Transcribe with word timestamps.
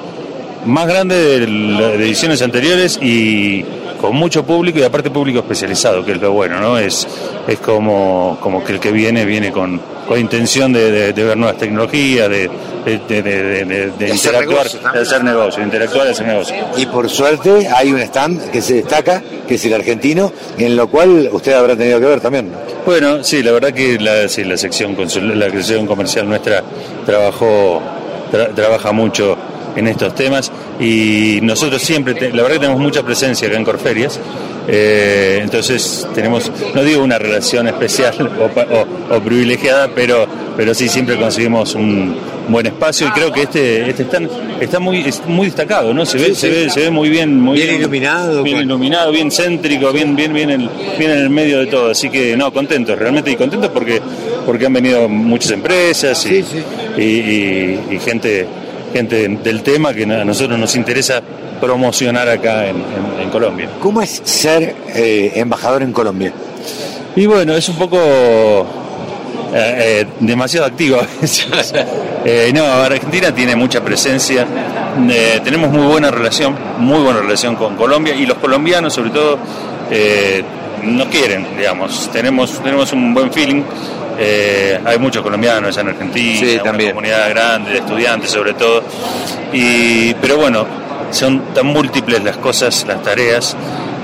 más 0.67 0.87
grande 0.87 1.15
de 1.17 1.49
las 1.49 1.95
ediciones 1.95 2.43
anteriores 2.43 2.99
y 3.01 3.65
con 4.03 4.17
mucho 4.17 4.45
público 4.45 4.81
y 4.81 4.83
aparte 4.83 5.13
público 5.13 5.39
especializado, 5.39 6.05
que 6.05 6.13
es 6.13 6.21
lo 6.21 6.33
bueno, 6.33 6.59
¿no? 6.59 6.77
Es, 6.77 7.07
es 7.47 7.61
como, 7.61 8.37
como 8.41 8.65
que 8.65 8.73
el 8.73 8.81
que 8.81 8.91
viene, 8.91 9.25
viene 9.25 9.53
con, 9.53 9.81
con 10.09 10.19
intención 10.19 10.73
de, 10.73 11.13
ver 11.13 11.37
nuevas 11.37 11.57
tecnologías, 11.57 12.29
de, 12.29 12.51
de, 12.85 14.09
interactuar, 14.13 14.69
de 14.69 14.99
hacer 14.99 15.23
negocio, 15.23 15.63
interactuar 15.63 16.09
y 16.09 16.11
hacer 16.11 16.27
negocio. 16.27 16.57
Y 16.77 16.87
por 16.87 17.09
suerte 17.09 17.69
hay 17.69 17.93
un 17.93 18.01
stand 18.01 18.51
que 18.51 18.61
se 18.61 18.75
destaca, 18.75 19.23
que 19.47 19.55
es 19.55 19.65
el 19.67 19.75
argentino, 19.75 20.33
en 20.59 20.75
lo 20.75 20.89
cual 20.89 21.29
usted 21.31 21.53
habrá 21.53 21.77
tenido 21.77 22.01
que 22.01 22.07
ver 22.07 22.21
también. 22.21 22.51
Bueno, 22.85 23.23
sí, 23.23 23.41
la 23.41 23.53
verdad 23.53 23.73
que 23.73 24.01
la, 24.01 24.29
sí, 24.29 24.43
la 24.43 24.57
sección 24.57 24.97
la 25.39 25.49
sección 25.49 25.87
comercial 25.87 26.29
nuestra 26.29 26.65
trabajó 27.07 27.81
trabaja 28.57 28.91
mucho 28.91 29.37
en 29.77 29.89
estos 29.89 30.15
temas. 30.15 30.51
Y 30.81 31.41
nosotros 31.43 31.83
siempre, 31.83 32.15
la 32.33 32.43
verdad 32.43 32.57
que 32.57 32.61
tenemos 32.61 32.81
mucha 32.81 33.03
presencia 33.03 33.49
acá 33.49 33.57
en 33.57 33.65
Corferias, 33.65 34.19
eh, 34.69 35.41
entonces 35.43 36.07
tenemos, 36.15 36.51
no 36.75 36.85
digo 36.85 37.03
una 37.03 37.19
relación 37.19 37.67
especial 37.67 38.15
o, 39.11 39.21
privilegiada, 39.21 39.89
pero, 39.89 40.27
pero 40.57 40.75
sí 40.75 40.89
siempre 40.89 41.17
conseguimos 41.17 41.75
un 41.75 42.17
buen 42.49 42.67
espacio. 42.67 43.09
Y 43.09 43.11
creo 43.11 43.33
que 43.33 43.43
este, 43.43 43.89
este 43.89 44.05
está, 44.05 44.21
está 44.61 44.79
muy, 44.79 45.05
muy 45.27 45.47
destacado, 45.47 45.93
¿no? 45.93 46.07
Se 46.07 46.19
ve, 46.19 46.35
se 46.35 46.49
ve, 46.49 46.71
se 46.71 46.81
ve 46.81 46.91
muy 46.91 47.09
bien, 47.09 47.41
muy 47.41 47.59
bien, 47.59 47.75
iluminado, 47.75 48.43
bien 48.43 48.59
iluminado, 48.59 49.11
bien 49.11 49.31
céntrico, 49.31 49.93
bien, 49.93 50.15
bien, 50.15 50.33
bien, 50.33 50.51
el, 50.51 50.71
bien 50.99 51.11
en 51.11 51.19
el 51.19 51.31
medio 51.31 51.59
de 51.59 51.67
todo, 51.67 51.91
así 51.91 52.09
que 52.09 52.37
no, 52.37 52.53
contentos, 52.53 52.99
realmente 52.99 53.31
y 53.31 53.37
contentos 53.37 53.71
porque, 53.71 54.01
porque 54.47 54.67
han 54.67 54.73
venido 54.73 55.09
muchas 55.09 55.53
empresas 55.53 56.25
y, 56.27 56.45
y 57.01 57.99
gente 58.05 58.47
gente 58.93 59.29
del 59.29 59.63
tema 59.63 59.93
que 59.93 60.05
a 60.05 60.25
nosotros 60.25 60.59
nos 60.59 60.77
interesa 60.77 61.23
promocionar 61.61 62.29
acá 62.29 62.67
en, 62.67 62.83
Colombia. 63.31 63.71
¿Cómo 63.81 64.03
es 64.03 64.21
ser 64.25 64.75
eh, 64.95 65.33
embajador 65.37 65.83
en 65.83 65.93
Colombia? 65.93 66.33
Y 67.17 67.25
bueno, 67.25 67.55
es 67.55 67.67
un 67.69 67.77
poco 67.77 67.97
eh, 67.99 69.55
eh, 69.55 70.07
demasiado 70.21 70.67
activo 70.67 70.99
no, 72.55 72.65
Argentina 72.65 73.35
tiene 73.35 73.57
mucha 73.57 73.83
presencia, 73.83 74.47
tenemos 75.43 75.71
muy 75.71 75.87
buena 75.87 76.11
relación, 76.11 76.55
muy 76.79 77.03
buena 77.03 77.21
relación 77.21 77.57
con 77.57 77.75
Colombia 77.77 78.15
y 78.15 78.27
los 78.27 78.37
colombianos 78.37 78.93
sobre 78.93 79.11
todo 79.11 79.39
nos 80.83 81.07
quieren, 81.09 81.47
digamos, 81.57 82.11
tenemos, 82.13 82.61
tenemos 82.63 82.93
un 82.93 83.15
buen 83.15 83.33
feeling 83.33 83.63
eh, 84.19 84.81
hay 84.85 84.99
muchos 84.99 85.23
colombianos 85.23 85.77
en 85.77 85.89
Argentina, 85.89 86.63
una 86.63 86.89
comunidad 86.91 87.31
grande 87.31 87.73
de 87.73 87.79
estudiantes 87.79 88.31
sobre 88.31 88.55
todo. 88.55 88.83
Y, 89.53 90.15
pero 90.15 90.39
bueno, 90.39 90.67
son 91.11 91.53
tan 91.55 91.67
múltiples 91.67 92.23
las 92.23 92.37
cosas, 92.39 92.85
las 92.87 93.03
tareas, 93.03 93.57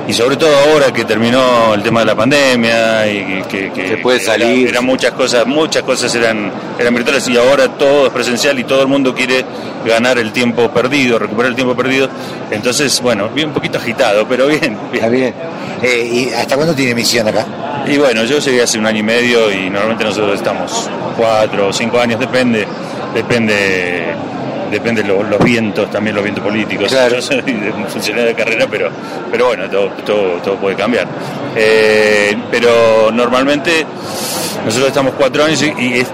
y 0.09 0.12
sobre 0.14 0.36
todo 0.39 0.51
ahora 0.56 0.91
que 0.91 1.05
terminó 1.05 1.75
el 1.75 1.83
tema 1.83 2.01
de 2.01 2.06
la 2.06 2.14
pandemia 2.14 3.07
y 3.07 3.42
que, 3.42 3.70
que, 3.70 3.98
puede 3.98 4.19
salir. 4.19 4.69
eran 4.69 4.85
muchas 4.86 5.13
cosas, 5.13 5.46
muchas 5.46 5.83
cosas 5.83 6.14
eran, 6.14 6.51
eran 6.79 6.95
virtuales 6.95 7.29
y 7.29 7.36
ahora 7.36 7.69
todo 7.69 8.07
es 8.07 8.13
presencial 8.13 8.58
y 8.58 8.64
todo 8.64 8.80
el 8.80 8.89
mundo 8.89 9.14
quiere 9.14 9.45
ganar 9.85 10.19
el 10.19 10.33
tiempo 10.33 10.70
perdido, 10.70 11.19
recuperar 11.19 11.51
el 11.51 11.57
tiempo 11.57 11.77
perdido. 11.77 12.08
Entonces, 12.51 12.98
bueno, 13.02 13.29
bien 13.29 13.48
un 13.48 13.55
poquito 13.55 13.77
agitado, 13.77 14.27
pero 14.27 14.46
bien. 14.46 14.79
Está 14.95 15.08
bien. 15.08 15.35
Eh, 15.83 16.11
¿Y 16.11 16.33
hasta 16.33 16.57
cuándo 16.57 16.75
tiene 16.75 16.92
emisión 16.92 17.29
acá? 17.29 17.46
Y 17.86 17.96
bueno, 17.96 18.24
yo 18.24 18.39
llegué 18.39 18.62
hace 18.62 18.78
un 18.78 18.86
año 18.86 18.98
y 18.98 19.02
medio 19.02 19.50
y 19.52 19.70
normalmente 19.70 20.05
nosotros 20.05 20.34
estamos 20.36 20.90
cuatro 21.16 21.68
o 21.68 21.72
cinco 21.72 21.98
años, 21.98 22.20
depende, 22.20 22.66
depende 23.14 24.14
depende 24.70 25.02
de 25.02 25.08
los, 25.08 25.39
vientos, 25.42 25.90
también 25.90 26.14
los 26.14 26.22
vientos 26.22 26.44
políticos. 26.44 26.90
Yo 26.90 27.22
soy 27.22 27.42
funcionario 27.89 28.28
de 28.28 28.34
carrera, 28.34 28.66
pero, 28.70 28.90
pero 29.30 29.46
bueno, 29.46 29.68
todo, 29.68 29.90
todo, 30.42 30.56
puede 30.56 30.77
cambiar. 30.77 31.06
Eh, 31.56 32.36
pero 32.50 33.11
normalmente 33.12 33.84
nosotros 34.64 34.89
estamos 34.89 35.14
cuatro 35.14 35.45
años 35.45 35.62
y, 35.62 36.05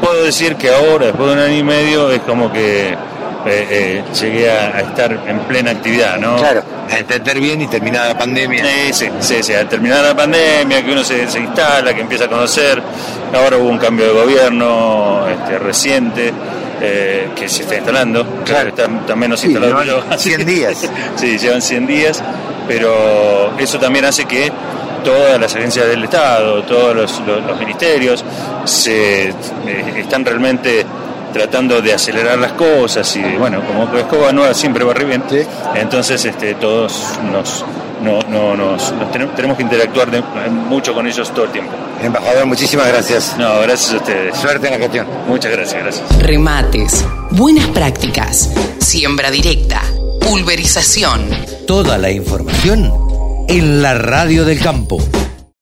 puedo 0.00 0.24
decir 0.24 0.56
que 0.56 0.70
ahora, 0.70 1.06
después 1.06 1.28
de 1.28 1.34
un 1.34 1.40
año 1.40 1.56
y 1.58 1.62
medio, 1.62 2.10
es 2.10 2.20
como 2.22 2.50
que 2.52 2.96
eh, 3.46 3.66
eh, 3.70 4.04
llegué 4.18 4.50
a, 4.50 4.80
estar 4.80 5.12
en 5.26 5.40
plena 5.40 5.70
actividad, 5.70 6.18
¿no? 6.18 6.36
Claro, 6.36 6.62
a 6.90 6.98
entender 6.98 7.40
bien 7.40 7.60
y 7.62 7.66
terminar 7.66 8.08
la 8.08 8.18
pandemia. 8.18 8.64
Sí, 8.92 9.08
sí, 9.20 9.42
sí, 9.42 9.54
a 9.54 9.68
terminar 9.68 10.04
la 10.04 10.14
pandemia, 10.14 10.84
que 10.84 10.92
uno 10.92 11.04
se, 11.04 11.22
instala, 11.22 11.94
que 11.94 12.00
empieza 12.00 12.24
a 12.24 12.28
conocer. 12.28 12.82
Ahora 13.34 13.56
hubo 13.56 13.68
un 13.68 13.78
cambio 13.78 14.06
de 14.06 14.12
gobierno 14.12 15.26
este, 15.28 15.58
reciente. 15.58 16.32
Eh, 16.82 17.28
que 17.36 17.46
se 17.46 17.60
está 17.64 17.74
instalando, 17.74 18.24
claro, 18.42 18.70
está, 18.70 18.84
está 18.84 19.14
menos 19.14 19.44
instalado. 19.44 19.82
Llevan 19.82 20.18
100 20.18 20.46
días. 20.46 20.90
sí, 21.14 21.36
llevan 21.36 21.60
100 21.60 21.86
días, 21.86 22.22
pero 22.66 23.52
eso 23.58 23.78
también 23.78 24.06
hace 24.06 24.24
que 24.24 24.50
todas 25.04 25.40
las 25.40 25.54
agencias 25.54 25.86
del 25.86 26.04
Estado, 26.04 26.62
todos 26.62 26.94
los, 26.94 27.58
ministerios 27.58 28.24
se 28.64 29.32
están 29.96 30.24
realmente 30.24 30.86
tratando 31.32 31.80
de 31.80 31.92
acelerar 31.92 32.38
las 32.38 32.52
cosas 32.52 33.14
y 33.16 33.22
bueno, 33.36 33.62
como 33.66 33.96
escoba 33.96 34.32
nueva 34.32 34.54
siempre 34.54 34.84
va 34.84 34.94
bien, 34.94 35.22
entonces 35.74 36.24
este, 36.24 36.54
todos 36.54 37.18
nos, 37.32 37.64
no, 38.02 38.56
nos, 38.56 38.92
tenemos, 39.34 39.56
que 39.56 39.62
interactuar 39.62 40.08
mucho 40.68 40.94
con 40.94 41.06
ellos 41.06 41.32
todo 41.32 41.46
el 41.46 41.52
tiempo. 41.52 41.72
Embajador, 42.02 42.46
muchísimas 42.46 42.88
gracias. 42.88 43.36
No, 43.38 43.60
gracias 43.60 43.92
a 43.92 43.96
ustedes. 43.96 44.36
Suerte 44.36 44.66
en 44.66 44.72
la 44.74 44.78
gestión. 44.78 45.06
Muchas 45.28 45.52
gracias, 45.52 45.82
gracias. 45.82 46.18
Remates, 46.22 47.04
buenas 47.30 47.66
prácticas, 47.68 48.50
siembra 48.78 49.30
directa, 49.30 49.82
pulverización. 50.20 51.28
Toda 51.66 51.98
la 51.98 52.10
información 52.10 52.92
en 53.48 53.82
la 53.82 53.94
radio 53.94 54.44
del 54.44 54.60
campo. 54.60 54.98